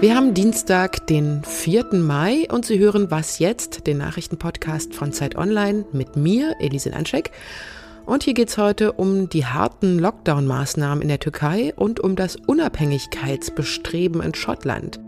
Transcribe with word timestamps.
Wir 0.00 0.14
haben 0.14 0.32
Dienstag, 0.32 1.08
den 1.08 1.42
4. 1.42 1.86
Mai 1.94 2.46
und 2.52 2.64
Sie 2.64 2.78
hören 2.78 3.10
Was 3.10 3.40
jetzt, 3.40 3.88
den 3.88 3.98
Nachrichtenpodcast 3.98 4.94
von 4.94 5.10
Zeit 5.12 5.34
Online 5.34 5.86
mit 5.90 6.14
mir, 6.14 6.54
Elise 6.60 6.90
Lanschek. 6.90 7.32
Und 8.06 8.22
hier 8.22 8.34
geht 8.34 8.48
es 8.48 8.58
heute 8.58 8.92
um 8.92 9.28
die 9.28 9.44
harten 9.44 9.98
Lockdown-Maßnahmen 9.98 11.02
in 11.02 11.08
der 11.08 11.18
Türkei 11.18 11.74
und 11.74 11.98
um 11.98 12.14
das 12.14 12.36
Unabhängigkeitsbestreben 12.36 14.22
in 14.22 14.36
Schottland. 14.36 15.00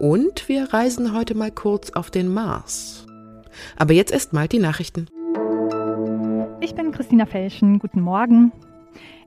Und 0.00 0.48
wir 0.48 0.72
reisen 0.72 1.14
heute 1.14 1.36
mal 1.36 1.52
kurz 1.52 1.90
auf 1.90 2.10
den 2.10 2.26
Mars. 2.26 3.06
Aber 3.76 3.92
jetzt 3.92 4.10
erst 4.10 4.32
mal 4.32 4.48
die 4.48 4.58
Nachrichten. 4.58 5.06
Ich 6.60 6.74
bin 6.74 6.90
Christina 6.90 7.26
Felschen. 7.26 7.78
Guten 7.78 8.00
Morgen. 8.00 8.50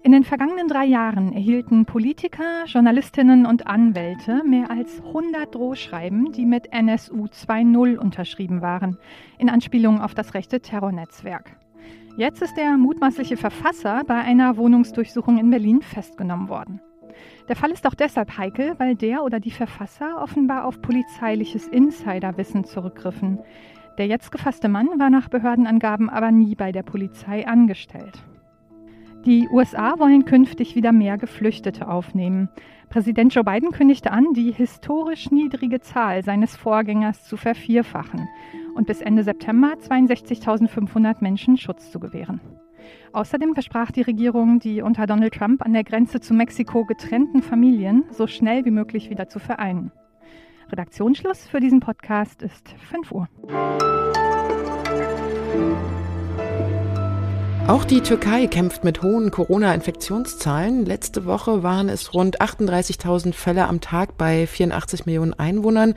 In 0.02 0.14
den 0.14 0.24
vergangenen 0.24 0.70
drei 0.70 0.86
Jahren 0.86 1.34
erhielten 1.34 1.86
Politiker, 1.86 2.64
Journalistinnen 2.66 3.46
und 3.46 3.68
Anwälte 3.68 4.44
mehr 4.46 4.72
als 4.72 5.02
100 5.02 5.54
Drohschreiben, 5.54 6.32
die 6.32 6.46
mit 6.46 6.72
NSU 6.72 7.26
2.0 7.26 7.98
unterschrieben 7.98 8.62
waren, 8.62 8.98
in 9.38 9.50
Anspielung 9.50 10.00
auf 10.00 10.16
das 10.16 10.34
rechte 10.34 10.62
Terrornetzwerk. 10.62 11.58
Jetzt 12.16 12.42
ist 12.42 12.56
der 12.56 12.78
mutmaßliche 12.78 13.36
Verfasser 13.36 14.04
bei 14.08 14.16
einer 14.16 14.56
Wohnungsdurchsuchung 14.56 15.38
in 15.38 15.50
Berlin 15.50 15.82
festgenommen 15.82 16.48
worden. 16.48 16.80
Der 17.50 17.58
Fall 17.58 17.72
ist 17.72 17.86
auch 17.86 17.96
deshalb 17.96 18.38
heikel, 18.38 18.76
weil 18.78 18.96
der 18.96 19.24
oder 19.24 19.42
die 19.42 19.52
Verfasser 19.52 20.22
offenbar 20.22 20.64
auf 20.64 20.82
polizeiliches 20.82 21.68
Insiderwissen 21.68 22.64
zurückgriffen. 22.64 23.40
Der 23.98 24.08
jetzt 24.08 24.32
gefasste 24.32 24.70
Mann 24.70 24.88
war 24.98 25.10
nach 25.10 25.28
Behördenangaben 25.28 26.10
aber 26.10 26.32
nie 26.32 26.56
bei 26.56 26.72
der 26.72 26.84
Polizei 26.84 27.46
angestellt. 27.46 28.24
Die 29.26 29.50
USA 29.50 30.00
wollen 30.00 30.24
künftig 30.24 30.76
wieder 30.76 30.94
mehr 30.94 31.18
Geflüchtete 31.18 31.90
aufnehmen. 31.90 32.50
Präsident 32.90 33.34
Joe 33.34 33.44
Biden 33.44 33.72
kündigte 33.72 34.12
an, 34.12 34.34
die 34.34 34.52
historisch 34.52 35.30
niedrige 35.30 35.82
Zahl 35.82 36.24
seines 36.24 36.56
Vorgängers 36.56 37.26
zu 37.26 37.36
vervierfachen 37.36 38.28
und 38.76 38.88
bis 38.88 39.02
Ende 39.02 39.24
September 39.24 39.74
62.500 39.74 41.18
Menschen 41.20 41.58
Schutz 41.58 41.92
zu 41.92 42.00
gewähren. 42.00 42.40
Außerdem 43.12 43.54
versprach 43.54 43.92
die 43.92 44.02
Regierung, 44.04 44.60
die 44.60 44.82
unter 44.82 45.06
Donald 45.06 45.34
Trump 45.34 45.64
an 45.64 45.74
der 45.74 45.84
Grenze 45.84 46.22
zu 46.22 46.34
Mexiko 46.34 46.86
getrennten 46.86 47.42
Familien 47.42 48.06
so 48.12 48.26
schnell 48.26 48.64
wie 48.66 48.72
möglich 48.72 49.10
wieder 49.10 49.28
zu 49.28 49.40
vereinen. 49.40 49.92
Redaktionsschluss 50.72 51.48
für 51.48 51.60
diesen 51.60 51.82
Podcast 51.82 52.42
ist 52.42 52.70
5 52.90 53.12
Uhr. 53.12 53.28
Auch 57.70 57.86
die 57.86 58.02
Türkei 58.02 58.48
kämpft 58.48 58.84
mit 58.84 59.04
hohen 59.04 59.30
Corona-Infektionszahlen. 59.30 60.88
Letzte 60.88 61.26
Woche 61.28 61.62
waren 61.62 61.88
es 61.88 62.16
rund 62.16 62.42
38.000 62.42 63.34
Fälle 63.34 63.68
am 63.68 63.80
Tag 63.80 64.18
bei 64.18 64.48
84 64.48 65.06
Millionen 65.06 65.36
Einwohnern. 65.36 65.94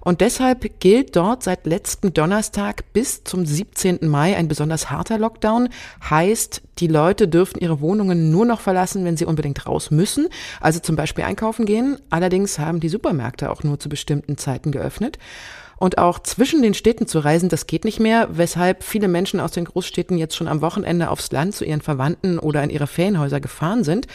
Und 0.00 0.22
deshalb 0.22 0.80
gilt 0.80 1.16
dort 1.16 1.42
seit 1.42 1.66
letzten 1.66 2.14
Donnerstag 2.14 2.90
bis 2.94 3.22
zum 3.22 3.44
17. 3.44 4.08
Mai 4.08 4.34
ein 4.34 4.48
besonders 4.48 4.90
harter 4.90 5.18
Lockdown. 5.18 5.68
Heißt, 6.08 6.62
die 6.78 6.86
Leute 6.86 7.28
dürfen 7.28 7.60
ihre 7.60 7.82
Wohnungen 7.82 8.30
nur 8.30 8.46
noch 8.46 8.62
verlassen, 8.62 9.04
wenn 9.04 9.18
sie 9.18 9.26
unbedingt 9.26 9.66
raus 9.66 9.90
müssen. 9.90 10.28
Also 10.62 10.80
zum 10.80 10.96
Beispiel 10.96 11.24
einkaufen 11.24 11.66
gehen. 11.66 11.98
Allerdings 12.08 12.58
haben 12.58 12.80
die 12.80 12.88
Supermärkte 12.88 13.50
auch 13.50 13.62
nur 13.62 13.78
zu 13.78 13.90
bestimmten 13.90 14.38
Zeiten 14.38 14.72
geöffnet. 14.72 15.18
Und 15.82 15.96
auch 15.96 16.18
zwischen 16.18 16.60
den 16.60 16.74
Städten 16.74 17.06
zu 17.06 17.20
reisen, 17.20 17.48
das 17.48 17.66
geht 17.66 17.86
nicht 17.86 18.00
mehr, 18.00 18.28
weshalb 18.32 18.84
viele 18.84 19.08
Menschen 19.08 19.40
aus 19.40 19.52
den 19.52 19.64
Großstädten 19.64 20.18
jetzt 20.18 20.36
schon 20.36 20.46
am 20.46 20.60
Wochenende 20.60 21.08
aufs 21.08 21.32
Land 21.32 21.54
zu 21.54 21.64
ihren 21.64 21.80
Verwandten 21.80 22.38
oder 22.38 22.62
in 22.62 22.68
ihre 22.68 22.86
Ferienhäuser 22.86 23.40
gefahren 23.40 23.82
sind. 23.82 24.06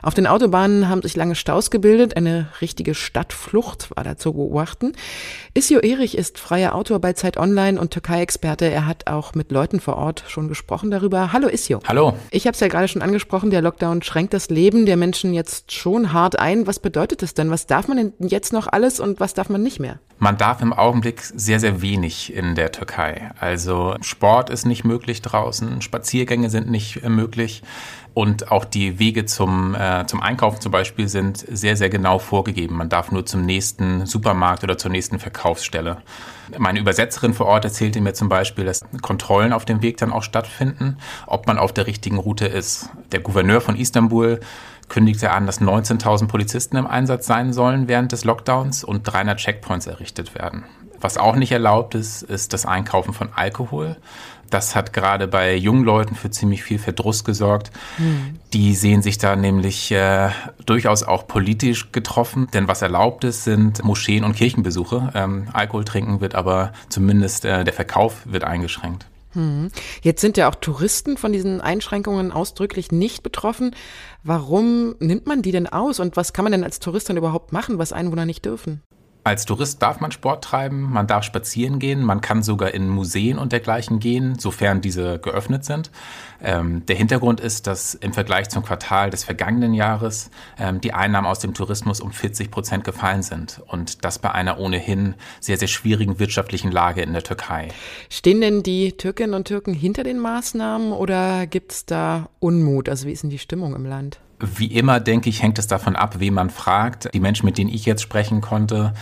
Auf 0.00 0.14
den 0.14 0.28
Autobahnen 0.28 0.88
haben 0.88 1.02
sich 1.02 1.16
lange 1.16 1.34
Staus 1.34 1.72
gebildet, 1.72 2.16
eine 2.16 2.46
richtige 2.60 2.94
Stadtflucht 2.94 3.90
war 3.96 4.04
da 4.04 4.16
zu 4.16 4.32
beobachten. 4.32 4.92
Isio 5.54 5.80
Erich 5.80 6.16
ist 6.16 6.38
freier 6.38 6.76
Autor 6.76 7.00
bei 7.00 7.14
Zeit 7.14 7.36
Online 7.36 7.80
und 7.80 7.90
Türkei-Experte. 7.90 8.66
Er 8.66 8.86
hat 8.86 9.08
auch 9.08 9.34
mit 9.34 9.50
Leuten 9.50 9.80
vor 9.80 9.96
Ort 9.96 10.22
schon 10.28 10.46
gesprochen 10.46 10.92
darüber. 10.92 11.32
Hallo 11.32 11.48
Isio. 11.48 11.80
Hallo. 11.88 12.14
Ich 12.30 12.46
habe 12.46 12.54
es 12.54 12.60
ja 12.60 12.68
gerade 12.68 12.86
schon 12.86 13.02
angesprochen, 13.02 13.50
der 13.50 13.60
Lockdown 13.60 14.02
schränkt 14.02 14.34
das 14.34 14.50
Leben 14.50 14.86
der 14.86 14.96
Menschen 14.96 15.34
jetzt 15.34 15.72
schon 15.72 16.12
hart 16.12 16.38
ein. 16.38 16.68
Was 16.68 16.78
bedeutet 16.78 17.22
das 17.22 17.34
denn? 17.34 17.50
Was 17.50 17.66
darf 17.66 17.88
man 17.88 17.96
denn 17.96 18.12
jetzt 18.20 18.52
noch 18.52 18.68
alles 18.68 19.00
und 19.00 19.18
was 19.18 19.34
darf 19.34 19.48
man 19.48 19.64
nicht 19.64 19.80
mehr? 19.80 19.98
Man 20.20 20.36
darf 20.36 20.62
im 20.62 20.72
Augenblick 20.72 21.07
sehr, 21.16 21.60
sehr 21.60 21.82
wenig 21.82 22.34
in 22.34 22.54
der 22.54 22.72
Türkei. 22.72 23.30
Also 23.38 23.96
Sport 24.00 24.50
ist 24.50 24.66
nicht 24.66 24.84
möglich 24.84 25.22
draußen, 25.22 25.80
Spaziergänge 25.82 26.50
sind 26.50 26.70
nicht 26.70 27.02
äh, 27.02 27.08
möglich 27.08 27.62
und 28.14 28.50
auch 28.50 28.64
die 28.64 28.98
Wege 28.98 29.26
zum, 29.26 29.74
äh, 29.74 30.04
zum 30.06 30.20
Einkaufen 30.20 30.60
zum 30.60 30.72
Beispiel 30.72 31.06
sind 31.06 31.38
sehr, 31.38 31.76
sehr 31.76 31.88
genau 31.88 32.18
vorgegeben. 32.18 32.76
Man 32.76 32.88
darf 32.88 33.12
nur 33.12 33.24
zum 33.24 33.46
nächsten 33.46 34.06
Supermarkt 34.06 34.64
oder 34.64 34.76
zur 34.76 34.90
nächsten 34.90 35.18
Verkaufsstelle. 35.18 35.98
Meine 36.58 36.80
Übersetzerin 36.80 37.34
vor 37.34 37.46
Ort 37.46 37.64
erzählte 37.64 38.00
mir 38.00 38.14
zum 38.14 38.28
Beispiel, 38.28 38.64
dass 38.64 38.80
Kontrollen 39.02 39.52
auf 39.52 39.64
dem 39.64 39.82
Weg 39.82 39.98
dann 39.98 40.12
auch 40.12 40.22
stattfinden, 40.22 40.96
ob 41.26 41.46
man 41.46 41.58
auf 41.58 41.72
der 41.72 41.86
richtigen 41.86 42.18
Route 42.18 42.46
ist. 42.46 42.90
Der 43.12 43.20
Gouverneur 43.20 43.60
von 43.60 43.76
Istanbul 43.76 44.40
kündigte 44.88 45.30
an, 45.30 45.46
dass 45.46 45.60
19.000 45.60 46.26
Polizisten 46.26 46.76
im 46.76 46.86
Einsatz 46.86 47.26
sein 47.26 47.52
sollen 47.52 47.88
während 47.88 48.12
des 48.12 48.24
Lockdowns 48.24 48.84
und 48.84 49.02
300 49.04 49.38
Checkpoints 49.38 49.86
errichtet 49.86 50.34
werden. 50.34 50.64
Was 51.00 51.16
auch 51.16 51.36
nicht 51.36 51.52
erlaubt 51.52 51.94
ist, 51.94 52.22
ist 52.22 52.52
das 52.52 52.66
Einkaufen 52.66 53.14
von 53.14 53.30
Alkohol. 53.34 53.96
Das 54.50 54.74
hat 54.74 54.92
gerade 54.92 55.28
bei 55.28 55.54
jungen 55.54 55.84
Leuten 55.84 56.14
für 56.14 56.30
ziemlich 56.30 56.62
viel 56.62 56.78
Verdruss 56.78 57.24
gesorgt. 57.24 57.70
Mhm. 57.98 58.38
Die 58.52 58.74
sehen 58.74 59.02
sich 59.02 59.18
da 59.18 59.36
nämlich 59.36 59.90
äh, 59.92 60.30
durchaus 60.64 61.02
auch 61.02 61.26
politisch 61.26 61.92
getroffen, 61.92 62.48
denn 62.54 62.66
was 62.66 62.82
erlaubt 62.82 63.24
ist, 63.24 63.44
sind 63.44 63.84
Moscheen 63.84 64.24
und 64.24 64.36
Kirchenbesuche. 64.36 65.10
Ähm, 65.14 65.48
Alkohol 65.52 65.84
trinken 65.84 66.20
wird 66.20 66.34
aber 66.34 66.72
zumindest 66.88 67.44
äh, 67.44 67.64
der 67.64 67.74
Verkauf 67.74 68.22
wird 68.24 68.44
eingeschränkt. 68.44 69.06
Hm. 69.32 69.70
Jetzt 70.02 70.22
sind 70.22 70.38
ja 70.38 70.48
auch 70.48 70.54
Touristen 70.54 71.18
von 71.18 71.32
diesen 71.32 71.60
Einschränkungen 71.60 72.32
ausdrücklich 72.32 72.90
nicht 72.90 73.22
betroffen. 73.22 73.74
Warum 74.22 74.94
nimmt 75.00 75.26
man 75.26 75.42
die 75.42 75.52
denn 75.52 75.66
aus 75.66 76.00
und 76.00 76.16
was 76.16 76.32
kann 76.32 76.44
man 76.44 76.52
denn 76.52 76.64
als 76.64 76.80
Tourist 76.80 77.10
dann 77.10 77.18
überhaupt 77.18 77.52
machen, 77.52 77.78
was 77.78 77.92
Einwohner 77.92 78.24
nicht 78.24 78.46
dürfen? 78.46 78.82
Als 79.24 79.44
Tourist 79.44 79.82
darf 79.82 80.00
man 80.00 80.10
Sport 80.10 80.44
treiben, 80.44 80.90
man 80.92 81.06
darf 81.06 81.22
spazieren 81.22 81.78
gehen, 81.78 82.02
man 82.02 82.20
kann 82.20 82.42
sogar 82.42 82.72
in 82.72 82.88
Museen 82.88 83.38
und 83.38 83.52
dergleichen 83.52 83.98
gehen, 83.98 84.38
sofern 84.38 84.80
diese 84.80 85.18
geöffnet 85.18 85.64
sind. 85.64 85.90
Ähm, 86.42 86.86
der 86.86 86.96
Hintergrund 86.96 87.40
ist, 87.40 87.66
dass 87.66 87.94
im 87.94 88.12
Vergleich 88.12 88.48
zum 88.48 88.64
Quartal 88.64 89.10
des 89.10 89.24
vergangenen 89.24 89.74
Jahres 89.74 90.30
ähm, 90.58 90.80
die 90.80 90.94
Einnahmen 90.94 91.26
aus 91.26 91.40
dem 91.40 91.52
Tourismus 91.52 92.00
um 92.00 92.12
40 92.12 92.50
Prozent 92.50 92.84
gefallen 92.84 93.22
sind 93.22 93.60
und 93.66 94.04
das 94.04 94.18
bei 94.18 94.30
einer 94.30 94.58
ohnehin 94.58 95.14
sehr, 95.40 95.58
sehr 95.58 95.68
schwierigen 95.68 96.18
wirtschaftlichen 96.18 96.70
Lage 96.70 97.02
in 97.02 97.12
der 97.12 97.22
Türkei. 97.22 97.68
Stehen 98.08 98.40
denn 98.40 98.62
die 98.62 98.92
Türkinnen 98.96 99.34
und 99.34 99.46
Türken 99.46 99.74
hinter 99.74 100.04
den 100.04 100.18
Maßnahmen 100.18 100.92
oder 100.92 101.46
gibt 101.46 101.72
es 101.72 101.86
da 101.86 102.28
Unmut? 102.38 102.88
Also 102.88 103.06
wie 103.06 103.12
ist 103.12 103.24
denn 103.24 103.30
die 103.30 103.38
Stimmung 103.38 103.74
im 103.74 103.84
Land? 103.84 104.20
Wie 104.40 104.66
immer, 104.66 105.00
denke 105.00 105.28
ich, 105.28 105.42
hängt 105.42 105.58
es 105.58 105.66
davon 105.66 105.96
ab, 105.96 106.16
wen 106.20 106.34
man 106.34 106.50
fragt. 106.50 107.12
Die 107.12 107.20
Menschen, 107.20 107.46
mit 107.46 107.58
denen 107.58 107.70
ich 107.70 107.84
jetzt 107.86 108.02
sprechen 108.02 108.40
konnte, 108.40 108.94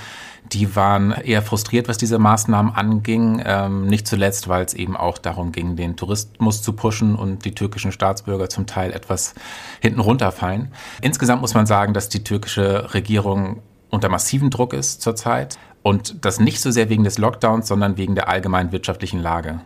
die 0.53 0.77
waren 0.77 1.11
eher 1.11 1.43
frustriert, 1.43 1.89
was 1.89 1.99
diese 1.99 2.19
Maßnahmen 2.19 2.75
anging. 2.75 3.43
Ähm, 3.45 3.87
nicht 3.87 4.07
zuletzt, 4.07 4.49
weil 4.49 4.65
es 4.65 4.75
eben 4.75 4.97
auch 4.97 5.19
darum 5.19 5.53
ging, 5.53 5.77
den 5.77 5.97
Tourismus 5.97 6.63
zu 6.63 6.73
pushen 6.73 7.17
und 7.17 7.45
die 7.45 7.55
türkischen 7.55 7.93
Staatsbürger 7.93 8.49
zum 8.49 8.67
Teil 8.67 8.93
etwas 8.93 9.35
hinten 9.81 10.01
runterfallen. 10.01 10.73
Insgesamt 11.03 11.43
muss 11.43 11.55
man 11.55 11.67
sagen, 11.67 11.93
dass 11.93 12.09
die 12.09 12.25
türkische 12.25 12.95
Regierung 12.95 13.61
unter 13.91 14.09
massivem 14.09 14.51
Druck 14.51 14.73
ist 14.73 15.03
zurzeit 15.03 15.59
und 15.83 16.25
das 16.25 16.41
nicht 16.41 16.61
so 16.61 16.71
sehr 16.71 16.89
wegen 16.89 17.05
des 17.05 17.19
Lockdowns, 17.19 17.69
sondern 17.69 17.97
wegen 17.97 18.15
der 18.15 18.29
allgemeinen 18.29 18.73
wirtschaftlichen 18.73 19.21
Lage. 19.21 19.61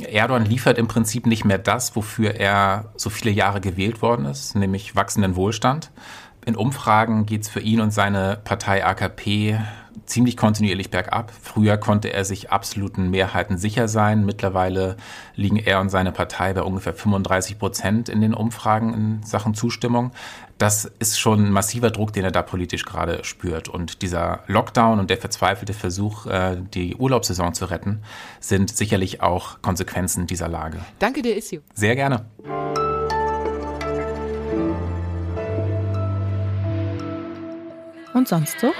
Erdogan 0.00 0.44
liefert 0.44 0.78
im 0.78 0.88
Prinzip 0.88 1.26
nicht 1.26 1.44
mehr 1.44 1.58
das, 1.58 1.96
wofür 1.96 2.34
er 2.34 2.92
so 2.96 3.10
viele 3.10 3.30
Jahre 3.30 3.60
gewählt 3.60 4.02
worden 4.02 4.26
ist, 4.26 4.54
nämlich 4.54 4.94
wachsenden 4.96 5.36
Wohlstand. 5.36 5.90
In 6.46 6.56
Umfragen 6.56 7.26
geht 7.26 7.42
es 7.42 7.48
für 7.48 7.60
ihn 7.60 7.80
und 7.80 7.92
seine 7.92 8.38
Partei 8.42 8.84
AKP 8.84 9.58
ziemlich 10.06 10.36
kontinuierlich 10.36 10.90
bergab. 10.90 11.32
Früher 11.42 11.76
konnte 11.76 12.12
er 12.12 12.24
sich 12.24 12.50
absoluten 12.50 13.10
Mehrheiten 13.10 13.58
sicher 13.58 13.88
sein. 13.88 14.24
Mittlerweile 14.24 14.96
liegen 15.34 15.56
er 15.56 15.80
und 15.80 15.90
seine 15.90 16.12
Partei 16.12 16.54
bei 16.54 16.62
ungefähr 16.62 16.94
35 16.94 17.58
Prozent 17.58 18.08
in 18.08 18.20
den 18.20 18.34
Umfragen 18.34 18.94
in 18.94 19.22
Sachen 19.22 19.54
Zustimmung. 19.54 20.12
Das 20.58 20.86
ist 20.98 21.20
schon 21.20 21.46
ein 21.46 21.52
massiver 21.52 21.92
Druck, 21.92 22.12
den 22.12 22.24
er 22.24 22.32
da 22.32 22.42
politisch 22.42 22.84
gerade 22.84 23.22
spürt. 23.22 23.68
Und 23.68 24.02
dieser 24.02 24.42
Lockdown 24.48 24.98
und 24.98 25.08
der 25.08 25.16
verzweifelte 25.16 25.72
Versuch, 25.72 26.26
äh, 26.26 26.56
die 26.74 26.96
Urlaubssaison 26.96 27.54
zu 27.54 27.66
retten, 27.66 28.02
sind 28.40 28.76
sicherlich 28.76 29.22
auch 29.22 29.62
Konsequenzen 29.62 30.26
dieser 30.26 30.48
Lage. 30.48 30.80
Danke 30.98 31.22
dir, 31.22 31.36
Issio. 31.36 31.60
Sehr 31.74 31.94
gerne. 31.94 32.24
Und 38.12 38.26
sonst 38.26 38.58
so? 38.58 38.72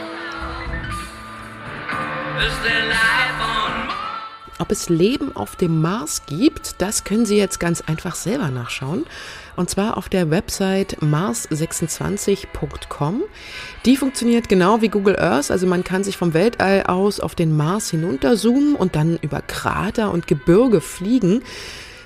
Ob 4.58 4.72
es 4.72 4.88
Leben 4.88 5.36
auf 5.36 5.54
dem 5.54 5.81
Mars 5.81 6.22
gibt, 6.26 6.82
das 6.82 7.04
können 7.04 7.24
Sie 7.24 7.36
jetzt 7.36 7.60
ganz 7.60 7.81
einfach 7.82 8.16
selber 8.16 8.50
nachschauen. 8.50 9.06
Und 9.58 9.69
zwar 9.69 9.96
auf 9.96 10.08
der 10.08 10.31
Website 10.31 10.99
mars26.com. 11.00 13.25
Die 13.84 13.96
funktioniert 13.96 14.49
genau 14.49 14.81
wie 14.81 14.88
Google 14.88 15.19
Earth, 15.19 15.50
also 15.50 15.66
man 15.66 15.82
kann 15.84 16.05
sich 16.05 16.16
vom 16.16 16.32
Weltall 16.32 16.84
aus 16.84 17.20
auf 17.20 17.34
den 17.34 17.55
Mars 17.56 17.90
hinunterzoomen 17.90 18.76
und 18.76 18.96
dann 18.96 19.19
über 19.20 19.43
Krater 19.43 20.10
und 20.12 20.26
Gebirge 20.26 20.81
fliegen, 20.81 21.43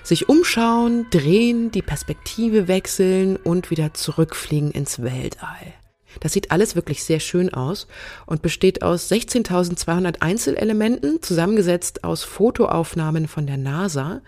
sich 0.02 0.28
umschauen, 0.28 1.06
drehen, 1.10 1.70
die 1.70 1.82
Perspektive 1.82 2.66
wechseln 2.68 3.36
und 3.36 3.70
wieder 3.70 3.94
zurückfliegen 3.94 4.72
ins 4.72 5.02
Weltall. 5.02 5.74
Das 6.20 6.32
sieht 6.32 6.50
alles 6.50 6.76
wirklich 6.76 7.04
sehr 7.04 7.20
schön 7.20 7.52
aus 7.52 7.86
und 8.26 8.42
besteht 8.42 8.82
aus 8.82 9.10
16.200 9.10 10.20
Einzelelementen, 10.20 11.22
zusammengesetzt 11.22 12.04
aus 12.04 12.24
Fotoaufnahmen 12.24 13.28
von 13.28 13.46
der 13.46 13.56
NASA. 13.56 14.22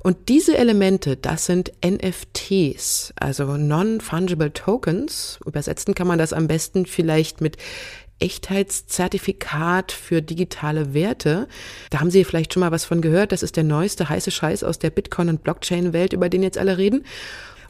Und 0.00 0.28
diese 0.28 0.56
Elemente, 0.56 1.16
das 1.16 1.46
sind 1.46 1.72
NFTs, 1.84 3.12
also 3.16 3.56
Non-Fungible 3.56 4.52
Tokens. 4.52 5.40
Übersetzen 5.44 5.94
kann 5.94 6.06
man 6.06 6.18
das 6.18 6.32
am 6.32 6.46
besten 6.46 6.86
vielleicht 6.86 7.40
mit 7.40 7.56
Echtheitszertifikat 8.20 9.92
für 9.92 10.22
digitale 10.22 10.92
Werte. 10.94 11.48
Da 11.90 12.00
haben 12.00 12.10
Sie 12.10 12.24
vielleicht 12.24 12.52
schon 12.52 12.60
mal 12.60 12.72
was 12.72 12.84
von 12.84 13.00
gehört. 13.00 13.32
Das 13.32 13.42
ist 13.42 13.56
der 13.56 13.64
neueste 13.64 14.08
heiße 14.08 14.30
Scheiß 14.30 14.64
aus 14.64 14.78
der 14.78 14.90
Bitcoin- 14.90 15.28
und 15.28 15.42
Blockchain-Welt, 15.42 16.12
über 16.12 16.28
den 16.28 16.42
jetzt 16.42 16.58
alle 16.58 16.78
reden. 16.78 17.04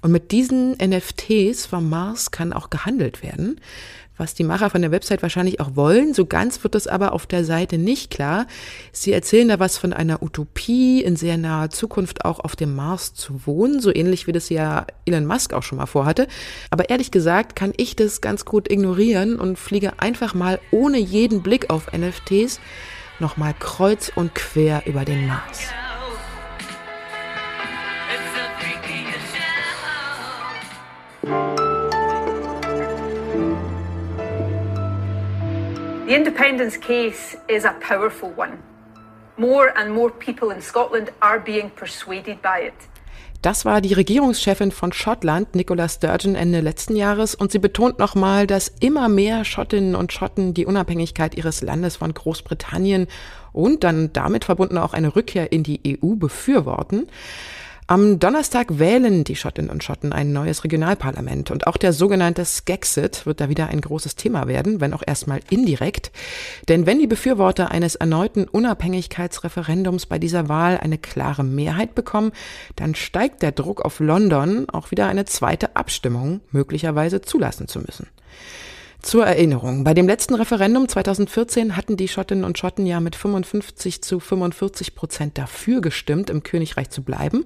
Und 0.00 0.12
mit 0.12 0.33
diesen 0.33 0.73
NFTs 0.73 1.67
vom 1.67 1.89
Mars 1.89 2.31
kann 2.31 2.53
auch 2.53 2.71
gehandelt 2.71 3.23
werden, 3.23 3.61
was 4.17 4.35
die 4.35 4.45
Macher 4.45 4.71
von 4.71 4.83
der 4.83 4.91
Website 4.91 5.23
wahrscheinlich 5.23 5.61
auch 5.61 5.77
wollen. 5.77 6.12
So 6.12 6.27
ganz 6.27 6.62
wird 6.62 6.75
das 6.75 6.87
aber 6.87 7.12
auf 7.12 7.27
der 7.27 7.45
Seite 7.45 7.79
nicht 7.79 8.11
klar. 8.11 8.47
Sie 8.93 9.12
erzählen 9.12 9.49
da 9.49 9.59
was 9.59 9.79
von 9.79 9.93
einer 9.93 10.23
Utopie, 10.23 11.03
in 11.03 11.17
sehr 11.17 11.37
naher 11.37 11.71
Zukunft 11.71 12.25
auch 12.25 12.41
auf 12.41 12.56
dem 12.56 12.75
Mars 12.75 13.15
zu 13.15 13.47
wohnen, 13.47 13.81
so 13.81 13.95
ähnlich 13.95 14.27
wie 14.27 14.33
das 14.33 14.49
ja 14.49 14.87
Elon 15.05 15.27
Musk 15.27 15.53
auch 15.53 15.62
schon 15.62 15.79
mal 15.79 15.87
vorhatte. 15.87 16.27
Aber 16.71 16.91
ehrlich 16.91 17.11
gesagt 17.11 17.56
kann 17.56 17.73
ich 17.77 17.97
das 17.97 18.21
ganz 18.21 18.45
gut 18.45 18.71
ignorieren 18.71 19.37
und 19.39 19.59
fliege 19.59 20.00
einfach 20.00 20.35
mal 20.35 20.61
ohne 20.71 20.99
jeden 20.99 21.43
Blick 21.43 21.71
auf 21.71 21.93
NFTs 21.93 22.61
nochmal 23.21 23.55
kreuz 23.59 24.11
und 24.15 24.35
quer 24.35 24.83
über 24.87 25.05
den 25.05 25.27
Mars. 25.27 25.69
The 36.09 36.15
independence 36.15 36.79
case 36.79 37.37
is 37.49 37.67
a 37.67 37.75
powerful 37.87 38.33
one. 38.35 38.57
More 39.37 39.75
and 39.77 39.93
more 39.93 40.11
people 40.11 40.51
in 40.55 40.63
Scotland 40.63 41.13
are 41.21 41.39
being 41.39 41.69
persuaded 41.69 42.41
by 42.41 42.69
it. 42.69 42.73
Das 43.43 43.67
war 43.67 43.83
die 43.83 43.93
Regierungschefin 43.93 44.73
von 44.73 44.93
Schottland, 44.93 45.55
Nicola 45.55 45.87
Sturgeon, 45.87 46.35
Ende 46.35 46.61
letzten 46.61 46.97
Jahres. 46.97 47.35
Und 47.35 47.53
sie 47.53 47.59
betont 47.59 47.99
nochmal, 47.99 48.47
dass 48.47 48.69
immer 48.81 49.11
mehr 49.11 49.45
Schottinnen 49.45 49.95
und 49.95 50.11
Schotten 50.11 50.55
die 50.55 50.65
Unabhängigkeit 50.65 51.35
ihres 51.35 51.61
Landes 51.61 51.97
von 51.97 52.15
Großbritannien 52.15 53.07
und 53.53 53.85
dann 53.85 54.11
damit 54.15 54.47
verbunden 54.47 54.79
auch 54.79 54.95
eine 54.95 55.15
Rückkehr 55.15 55.53
in 55.53 55.63
die 55.63 56.01
EU 56.03 56.15
befürworten. 56.15 57.09
Am 57.90 58.19
Donnerstag 58.19 58.79
wählen 58.79 59.25
die 59.25 59.35
Schottinnen 59.35 59.70
und 59.70 59.82
Schotten 59.82 60.12
ein 60.12 60.31
neues 60.31 60.62
Regionalparlament 60.62 61.50
und 61.50 61.67
auch 61.67 61.79
der 61.79 61.94
sogenannte 61.94 62.44
Skexit 62.44 63.25
wird 63.25 63.40
da 63.40 63.49
wieder 63.49 63.69
ein 63.69 63.81
großes 63.81 64.14
Thema 64.14 64.46
werden, 64.46 64.82
wenn 64.82 64.93
auch 64.93 65.02
erstmal 65.06 65.40
indirekt. 65.49 66.12
Denn 66.69 66.85
wenn 66.85 66.99
die 66.99 67.06
Befürworter 67.06 67.70
eines 67.70 67.94
erneuten 67.94 68.46
Unabhängigkeitsreferendums 68.46 70.05
bei 70.05 70.19
dieser 70.19 70.50
Wahl 70.50 70.76
eine 70.76 70.99
klare 70.99 71.44
Mehrheit 71.44 71.94
bekommen, 71.94 72.32
dann 72.76 72.94
steigt 72.94 73.40
der 73.40 73.52
Druck 73.52 73.81
auf 73.81 74.00
London, 74.00 74.69
auch 74.69 74.90
wieder 74.90 75.06
eine 75.06 75.25
zweite 75.25 75.75
Abstimmung 75.75 76.43
möglicherweise 76.50 77.23
zulassen 77.23 77.69
zu 77.69 77.81
müssen. 77.81 78.06
Zur 79.00 79.25
Erinnerung, 79.25 79.85
bei 79.85 79.95
dem 79.95 80.09
letzten 80.09 80.35
Referendum 80.35 80.89
2014 80.89 81.77
hatten 81.77 81.97
die 81.97 82.09
Schottinnen 82.09 82.43
und 82.43 82.59
Schotten 82.59 82.85
ja 82.85 82.99
mit 82.99 83.15
55 83.15 84.03
zu 84.03 84.19
45 84.19 84.97
Prozent 84.97 85.39
dafür 85.39 85.81
gestimmt, 85.81 86.31
im 86.31 86.43
Königreich 86.43 86.91
zu 86.91 87.03
bleiben. 87.03 87.45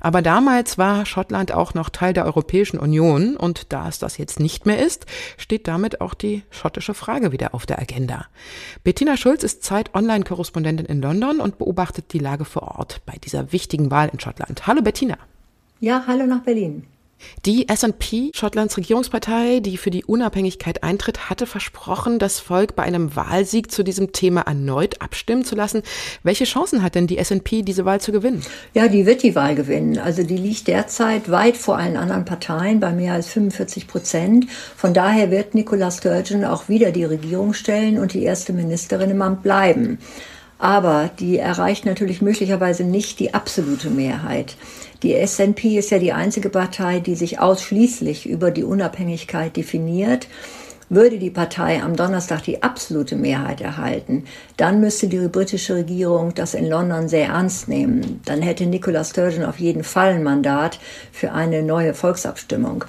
Aber 0.00 0.22
damals 0.22 0.78
war 0.78 1.04
Schottland 1.04 1.50
auch 1.52 1.74
noch 1.74 1.90
Teil 1.90 2.12
der 2.12 2.24
Europäischen 2.24 2.78
Union 2.78 3.36
und 3.36 3.72
da 3.72 3.88
es 3.88 3.98
das 3.98 4.16
jetzt 4.16 4.38
nicht 4.38 4.64
mehr 4.64 4.78
ist, 4.78 5.06
steht 5.38 5.66
damit 5.66 6.00
auch 6.00 6.14
die 6.14 6.44
schottische 6.50 6.94
Frage 6.94 7.32
wieder 7.32 7.52
auf 7.52 7.66
der 7.66 7.80
Agenda. 7.80 8.26
Bettina 8.84 9.16
Schulz 9.16 9.42
ist 9.42 9.64
Zeit-Online-Korrespondentin 9.64 10.86
in 10.86 11.02
London 11.02 11.40
und 11.40 11.58
beobachtet 11.58 12.12
die 12.12 12.20
Lage 12.20 12.44
vor 12.44 12.78
Ort 12.78 13.02
bei 13.06 13.14
dieser 13.22 13.50
wichtigen 13.50 13.90
Wahl 13.90 14.08
in 14.12 14.20
Schottland. 14.20 14.68
Hallo 14.68 14.82
Bettina. 14.82 15.18
Ja, 15.80 16.04
hallo 16.06 16.26
nach 16.26 16.42
Berlin. 16.42 16.86
Die 17.44 17.66
SNP, 17.68 18.30
Schottlands 18.34 18.76
Regierungspartei, 18.76 19.60
die 19.60 19.76
für 19.76 19.90
die 19.90 20.04
Unabhängigkeit 20.04 20.82
eintritt, 20.82 21.28
hatte 21.28 21.46
versprochen, 21.46 22.18
das 22.18 22.38
Volk 22.38 22.76
bei 22.76 22.82
einem 22.82 23.16
Wahlsieg 23.16 23.70
zu 23.70 23.82
diesem 23.82 24.12
Thema 24.12 24.42
erneut 24.42 25.00
abstimmen 25.00 25.44
zu 25.44 25.54
lassen. 25.54 25.82
Welche 26.22 26.44
Chancen 26.44 26.82
hat 26.82 26.94
denn 26.94 27.06
die 27.06 27.22
SNP, 27.22 27.62
diese 27.62 27.84
Wahl 27.84 28.00
zu 28.00 28.12
gewinnen? 28.12 28.42
Ja, 28.74 28.88
die 28.88 29.06
wird 29.06 29.22
die 29.22 29.34
Wahl 29.34 29.54
gewinnen. 29.54 29.98
Also 29.98 30.22
die 30.22 30.36
liegt 30.36 30.68
derzeit 30.68 31.30
weit 31.30 31.56
vor 31.56 31.78
allen 31.78 31.96
anderen 31.96 32.24
Parteien 32.24 32.80
bei 32.80 32.92
mehr 32.92 33.14
als 33.14 33.28
45 33.28 33.88
Prozent. 33.88 34.46
Von 34.76 34.94
daher 34.94 35.30
wird 35.30 35.54
Nicola 35.54 35.90
Sturgeon 35.90 36.44
auch 36.44 36.68
wieder 36.68 36.92
die 36.92 37.04
Regierung 37.04 37.54
stellen 37.54 37.98
und 37.98 38.14
die 38.14 38.22
erste 38.22 38.52
Ministerin 38.52 39.10
im 39.10 39.22
Amt 39.22 39.42
bleiben. 39.42 39.98
Aber 40.58 41.10
die 41.18 41.38
erreicht 41.38 41.86
natürlich 41.86 42.22
möglicherweise 42.22 42.84
nicht 42.84 43.18
die 43.18 43.34
absolute 43.34 43.90
Mehrheit. 43.90 44.54
Die 45.02 45.14
SNP 45.26 45.78
ist 45.78 45.90
ja 45.90 45.98
die 45.98 46.12
einzige 46.12 46.48
Partei, 46.48 47.00
die 47.00 47.16
sich 47.16 47.40
ausschließlich 47.40 48.28
über 48.28 48.52
die 48.52 48.62
Unabhängigkeit 48.62 49.56
definiert. 49.56 50.28
Würde 50.88 51.18
die 51.18 51.30
Partei 51.30 51.82
am 51.82 51.96
Donnerstag 51.96 52.42
die 52.42 52.62
absolute 52.62 53.16
Mehrheit 53.16 53.60
erhalten, 53.62 54.24
dann 54.58 54.78
müsste 54.80 55.08
die 55.08 55.26
britische 55.26 55.74
Regierung 55.74 56.34
das 56.34 56.54
in 56.54 56.68
London 56.68 57.08
sehr 57.08 57.28
ernst 57.28 57.66
nehmen. 57.66 58.20
Dann 58.26 58.42
hätte 58.42 58.66
Nicola 58.66 59.02
Sturgeon 59.02 59.44
auf 59.44 59.58
jeden 59.58 59.84
Fall 59.84 60.12
ein 60.12 60.22
Mandat 60.22 60.78
für 61.10 61.32
eine 61.32 61.62
neue 61.62 61.94
Volksabstimmung. 61.94 62.84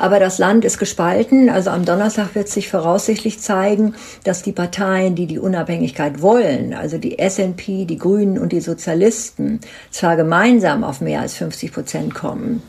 Aber 0.00 0.18
das 0.18 0.38
Land 0.38 0.64
ist 0.64 0.78
gespalten. 0.78 1.50
Also 1.50 1.68
am 1.68 1.84
Donnerstag 1.84 2.34
wird 2.34 2.48
sich 2.48 2.70
voraussichtlich 2.70 3.38
zeigen, 3.38 3.94
dass 4.24 4.42
die 4.42 4.52
Parteien, 4.52 5.14
die 5.14 5.26
die 5.26 5.38
Unabhängigkeit 5.38 6.22
wollen, 6.22 6.72
also 6.72 6.96
die 6.96 7.18
SNP, 7.20 7.84
die 7.84 7.98
Grünen 7.98 8.38
und 8.38 8.52
die 8.52 8.62
Sozialisten, 8.62 9.60
zwar 9.90 10.16
gemeinsam 10.16 10.84
auf 10.84 11.02
mehr 11.02 11.20
als 11.20 11.34
50 11.34 11.70
Prozent 11.74 12.14
kommen, 12.14 12.62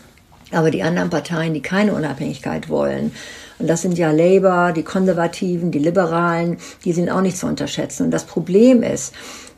aber 0.52 0.72
die 0.72 0.84
anderen 0.84 1.10
Parteien, 1.10 1.54
die 1.54 1.62
keine 1.62 1.94
Unabhängigkeit 1.94 2.68
wollen, 2.68 3.14
und 3.60 3.70
das 3.70 3.82
sind 3.84 3.98
ja 3.98 4.12
Labour, 4.12 4.74
die 4.74 4.84
Konservativen, 4.84 5.72
die 5.72 5.80
Liberalen, 5.80 6.58
die 6.84 6.92
sind 6.92 7.10
auch 7.10 7.22
nicht 7.22 7.38
zu 7.38 7.46
unterschätzen. 7.46 8.06
Und 8.06 8.12
das 8.12 8.24
Problem 8.24 8.82
ist, 8.82 9.14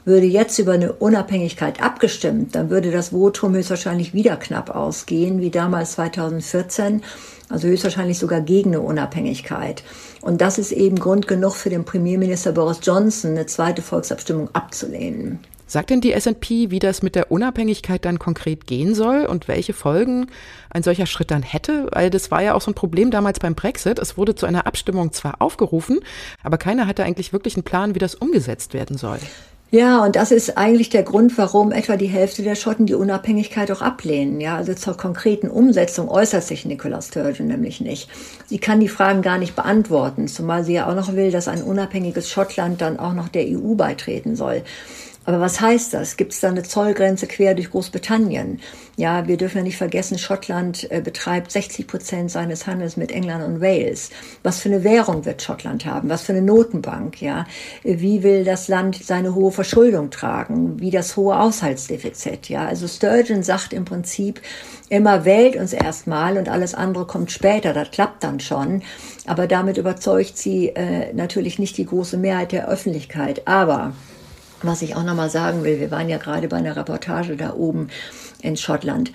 würde 0.05 0.25
jetzt 0.25 0.59
über 0.59 0.73
eine 0.73 0.91
Unabhängigkeit 0.91 1.81
abgestimmt, 1.81 2.55
dann 2.55 2.69
würde 2.69 2.91
das 2.91 3.09
Votum 3.09 3.55
höchstwahrscheinlich 3.55 4.13
wieder 4.13 4.35
knapp 4.35 4.69
ausgehen, 4.69 5.39
wie 5.39 5.49
damals 5.49 5.93
2014 5.93 7.01
also 7.53 7.67
höchstwahrscheinlich 7.67 8.17
sogar 8.17 8.41
gegen 8.41 8.71
eine 8.71 8.81
Unabhängigkeit. 8.81 9.83
Und 10.21 10.41
das 10.41 10.57
ist 10.57 10.71
eben 10.71 10.97
Grund 10.97 11.27
genug 11.27 11.53
für 11.53 11.69
den 11.69 11.85
Premierminister 11.85 12.51
Boris 12.51 12.79
Johnson, 12.81 13.31
eine 13.31 13.45
zweite 13.45 13.83
Volksabstimmung 13.83 14.49
abzulehnen. 14.53 15.39
Sagt 15.67 15.91
denn 15.91 16.01
die 16.01 16.13
S&P, 16.13 16.71
wie 16.71 16.79
das 16.79 17.03
mit 17.03 17.13
der 17.13 17.31
Unabhängigkeit 17.31 18.05
dann 18.05 18.17
konkret 18.17 18.65
gehen 18.65 18.95
soll 18.95 19.25
und 19.25 19.47
welche 19.47 19.73
Folgen 19.73 20.27
ein 20.71 20.81
solcher 20.81 21.05
Schritt 21.05 21.29
dann 21.29 21.43
hätte? 21.43 21.89
Weil 21.91 22.09
das 22.09 22.31
war 22.31 22.41
ja 22.41 22.55
auch 22.55 22.61
so 22.61 22.71
ein 22.71 22.75
Problem 22.75 23.11
damals 23.11 23.39
beim 23.39 23.53
Brexit. 23.53 23.99
Es 23.99 24.17
wurde 24.17 24.33
zu 24.33 24.47
einer 24.47 24.65
Abstimmung 24.65 25.13
zwar 25.13 25.39
aufgerufen, 25.39 25.99
aber 26.43 26.57
keiner 26.57 26.87
hatte 26.87 27.03
eigentlich 27.03 27.33
wirklich 27.33 27.55
einen 27.55 27.63
Plan, 27.63 27.93
wie 27.93 27.99
das 27.99 28.15
umgesetzt 28.15 28.73
werden 28.73 28.97
soll. 28.97 29.19
Ja, 29.73 30.03
und 30.03 30.15
das 30.15 30.29
ist 30.29 30.55
eigentlich 30.55 30.89
der 30.91 31.01
Grund, 31.01 31.35
warum 31.35 31.71
etwa 31.71 31.97
die 31.97 32.05
Hälfte 32.05 32.43
der 32.43 32.53
Schotten 32.53 32.85
die 32.85 32.93
Unabhängigkeit 32.93 33.71
auch 33.71 33.81
ablehnen. 33.81 34.39
Ja, 34.39 34.55
also 34.55 34.75
zur 34.75 34.95
konkreten 34.95 35.49
Umsetzung 35.49 36.09
äußert 36.09 36.43
sich 36.43 36.63
Nicola 36.63 37.01
Sturgeon 37.01 37.47
nämlich 37.47 37.81
nicht. 37.81 38.07
Sie 38.45 38.59
kann 38.59 38.79
die 38.79 38.87
Fragen 38.87 39.23
gar 39.23 39.39
nicht 39.39 39.55
beantworten, 39.55 40.27
zumal 40.27 40.63
sie 40.63 40.73
ja 40.73 40.87
auch 40.87 40.93
noch 40.93 41.15
will, 41.15 41.31
dass 41.31 41.47
ein 41.47 41.63
unabhängiges 41.63 42.29
Schottland 42.29 42.81
dann 42.81 42.99
auch 42.99 43.13
noch 43.13 43.29
der 43.29 43.47
EU 43.47 43.73
beitreten 43.73 44.35
soll. 44.35 44.61
Aber 45.25 45.39
was 45.39 45.61
heißt 45.61 45.93
das? 45.93 46.17
Gibt 46.17 46.33
es 46.33 46.41
da 46.41 46.49
eine 46.49 46.63
Zollgrenze 46.63 47.27
quer 47.27 47.53
durch 47.55 47.71
Großbritannien? 47.71 48.59
Ja, 48.97 49.27
wir 49.27 49.37
dürfen 49.37 49.57
ja 49.57 49.63
nicht 49.63 49.77
vergessen, 49.77 50.17
Schottland 50.17 50.91
äh, 50.91 51.01
betreibt 51.01 51.51
60 51.51 51.87
Prozent 51.87 52.29
seines 52.31 52.67
Handels 52.67 52.97
mit 52.97 53.11
England 53.11 53.43
und 53.43 53.61
Wales. 53.61 54.11
Was 54.43 54.59
für 54.59 54.69
eine 54.69 54.83
Währung 54.83 55.25
wird 55.25 55.41
Schottland 55.41 55.85
haben? 55.85 56.09
Was 56.09 56.23
für 56.23 56.33
eine 56.33 56.41
Notenbank? 56.41 57.21
Ja, 57.21 57.45
wie 57.83 58.21
will 58.21 58.43
das 58.43 58.67
Land 58.67 59.01
seine 59.03 59.33
hohe 59.33 59.51
Verschuldung 59.51 60.09
tragen? 60.09 60.79
Wie 60.79 60.91
das 60.91 61.15
hohe 61.15 61.37
Haushaltsdefizit? 61.39 62.49
Ja, 62.49 62.67
also 62.67 62.87
Sturgeon 62.87 63.43
sagt 63.43 63.73
im 63.73 63.85
Prinzip 63.85 64.41
immer 64.89 65.25
wählt 65.25 65.55
uns 65.55 65.73
erstmal 65.73 66.37
und 66.37 66.49
alles 66.49 66.75
andere 66.75 67.07
kommt 67.07 67.31
später. 67.31 67.73
Das 67.73 67.91
klappt 67.91 68.23
dann 68.23 68.39
schon. 68.39 68.83
Aber 69.25 69.47
damit 69.47 69.77
überzeugt 69.77 70.37
sie 70.37 70.69
äh, 70.69 71.13
natürlich 71.13 71.57
nicht 71.57 71.77
die 71.77 71.85
große 71.85 72.17
Mehrheit 72.17 72.51
der 72.51 72.67
Öffentlichkeit. 72.67 73.47
Aber 73.47 73.93
was 74.63 74.81
ich 74.81 74.95
auch 74.95 75.03
nochmal 75.03 75.29
sagen 75.29 75.63
will, 75.63 75.79
wir 75.79 75.91
waren 75.91 76.09
ja 76.09 76.17
gerade 76.17 76.47
bei 76.47 76.57
einer 76.57 76.75
Reportage 76.75 77.35
da 77.35 77.53
oben 77.53 77.89
in 78.41 78.57
Schottland. 78.57 79.11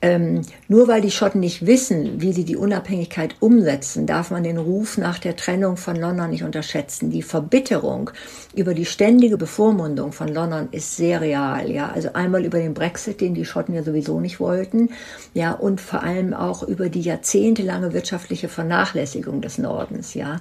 Ähm, 0.00 0.42
nur 0.68 0.86
weil 0.86 1.00
die 1.00 1.10
Schotten 1.10 1.40
nicht 1.40 1.66
wissen, 1.66 2.20
wie 2.20 2.32
sie 2.32 2.44
die 2.44 2.56
Unabhängigkeit 2.56 3.34
umsetzen, 3.40 4.06
darf 4.06 4.30
man 4.30 4.44
den 4.44 4.58
Ruf 4.58 4.96
nach 4.96 5.18
der 5.18 5.34
Trennung 5.34 5.76
von 5.76 5.96
London 5.96 6.30
nicht 6.30 6.44
unterschätzen. 6.44 7.10
Die 7.10 7.22
Verbitterung 7.22 8.10
über 8.54 8.74
die 8.74 8.84
ständige 8.84 9.36
Bevormundung 9.36 10.12
von 10.12 10.28
London 10.28 10.68
ist 10.70 10.96
sehr 10.96 11.20
real. 11.20 11.68
Ja, 11.68 11.90
also 11.90 12.12
einmal 12.12 12.44
über 12.44 12.58
den 12.58 12.74
Brexit, 12.74 13.20
den 13.20 13.34
die 13.34 13.44
Schotten 13.44 13.74
ja 13.74 13.82
sowieso 13.82 14.20
nicht 14.20 14.38
wollten, 14.38 14.90
ja, 15.34 15.52
und 15.52 15.80
vor 15.80 16.04
allem 16.04 16.32
auch 16.32 16.62
über 16.62 16.88
die 16.88 17.00
jahrzehntelange 17.00 17.92
wirtschaftliche 17.92 18.48
Vernachlässigung 18.48 19.40
des 19.40 19.58
Nordens. 19.58 20.14
Ja, 20.14 20.40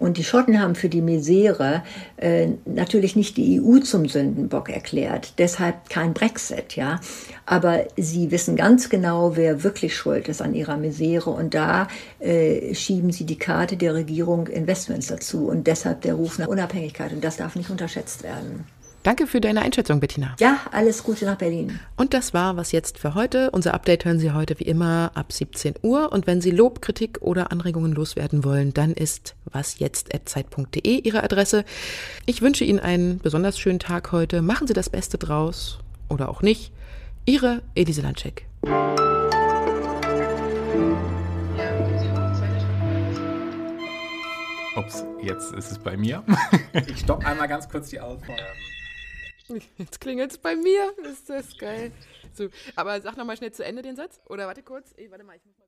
und 0.00 0.16
die 0.16 0.24
Schotten 0.24 0.60
haben 0.60 0.74
für 0.74 0.88
die 0.88 1.02
Misere 1.02 1.82
äh, 2.16 2.48
natürlich 2.64 3.16
nicht 3.16 3.36
die 3.36 3.60
EU 3.60 3.78
zum 3.78 4.08
Sündenbock 4.08 4.70
erklärt, 4.70 5.34
deshalb 5.38 5.90
kein 5.90 6.14
Brexit, 6.14 6.74
ja. 6.74 7.00
Aber 7.44 7.84
sie 7.96 8.30
wissen 8.30 8.56
ganz 8.56 8.89
genau, 8.90 9.36
wer 9.36 9.62
wirklich 9.62 9.96
schuld 9.96 10.28
ist 10.28 10.42
an 10.42 10.54
ihrer 10.54 10.76
Misere 10.76 11.30
und 11.30 11.54
da 11.54 11.88
äh, 12.18 12.74
schieben 12.74 13.12
sie 13.12 13.24
die 13.24 13.38
Karte 13.38 13.76
der 13.76 13.94
Regierung 13.94 14.48
in 14.48 14.66
Westminster 14.66 15.18
zu 15.18 15.48
und 15.48 15.66
deshalb 15.66 16.02
der 16.02 16.14
Ruf 16.14 16.38
nach 16.38 16.48
Unabhängigkeit 16.48 17.12
und 17.12 17.24
das 17.24 17.36
darf 17.36 17.56
nicht 17.56 17.70
unterschätzt 17.70 18.22
werden. 18.22 18.66
Danke 19.02 19.26
für 19.26 19.40
deine 19.40 19.62
Einschätzung, 19.62 19.98
Bettina. 19.98 20.36
Ja, 20.40 20.58
alles 20.72 21.02
Gute 21.02 21.24
nach 21.24 21.38
Berlin. 21.38 21.80
Und 21.96 22.12
das 22.12 22.34
war 22.34 22.58
was 22.58 22.70
jetzt 22.70 22.98
für 22.98 23.14
heute. 23.14 23.50
Unser 23.50 23.72
Update 23.72 24.04
hören 24.04 24.18
Sie 24.18 24.32
heute 24.32 24.60
wie 24.60 24.64
immer 24.64 25.12
ab 25.14 25.32
17 25.32 25.76
Uhr. 25.80 26.12
Und 26.12 26.26
wenn 26.26 26.42
Sie 26.42 26.50
Lob, 26.50 26.82
Kritik 26.82 27.18
oder 27.22 27.50
Anregungen 27.50 27.92
loswerden 27.92 28.44
wollen, 28.44 28.74
dann 28.74 28.92
ist 28.92 29.36
wasjetzt.zeit.de 29.46 31.00
Ihre 31.00 31.22
Adresse. 31.22 31.64
Ich 32.26 32.42
wünsche 32.42 32.64
Ihnen 32.64 32.78
einen 32.78 33.18
besonders 33.20 33.58
schönen 33.58 33.78
Tag 33.78 34.12
heute. 34.12 34.42
Machen 34.42 34.66
Sie 34.66 34.74
das 34.74 34.90
Beste 34.90 35.16
draus 35.16 35.78
oder 36.10 36.28
auch 36.28 36.42
nicht. 36.42 36.70
Ihre 37.24 37.62
Elise 37.74 38.02
Landcheck. 38.02 38.49
Ups, 44.76 45.04
jetzt 45.20 45.52
ist 45.52 45.72
es 45.72 45.78
bei 45.78 45.96
mir. 45.96 46.22
Ich 46.86 47.00
stopp 47.00 47.24
einmal 47.26 47.48
ganz 47.48 47.68
kurz 47.68 47.90
die 47.90 48.00
Aufnahme. 48.00 48.40
Jetzt 49.76 50.00
klingelt 50.00 50.30
es 50.30 50.38
bei 50.38 50.54
mir. 50.54 50.94
Ist 51.10 51.28
das 51.28 51.58
geil. 51.58 51.92
So, 52.32 52.48
aber 52.76 53.00
sag 53.00 53.16
nochmal 53.16 53.36
schnell 53.36 53.52
zu 53.52 53.64
Ende 53.64 53.82
den 53.82 53.96
Satz. 53.96 54.20
Oder 54.28 54.46
warte 54.46 54.62
kurz. 54.62 54.94
Ey, 54.96 55.10
warte 55.10 55.24
mal. 55.24 55.36
Ich 55.36 55.44
muss 55.44 55.59